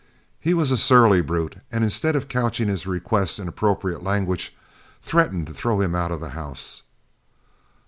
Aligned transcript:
He 0.39 0.55
was 0.55 0.71
a 0.71 0.77
surly 0.77 1.21
brute, 1.21 1.57
and 1.71 1.83
instead 1.83 2.15
of 2.15 2.27
couching 2.27 2.67
his 2.69 2.87
request 2.87 3.37
in 3.37 3.47
appropriate 3.47 4.01
language, 4.01 4.57
threatened 4.99 5.45
to 5.45 5.53
throw 5.53 5.79
him 5.79 5.93
out 5.93 6.09
of 6.09 6.19
the 6.19 6.29
house. 6.29 6.81